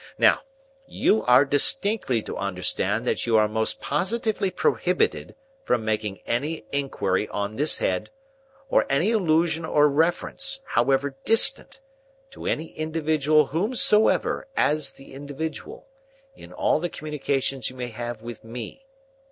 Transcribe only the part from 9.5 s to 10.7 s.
or reference,